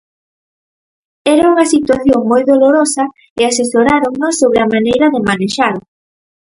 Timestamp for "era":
1.33-1.45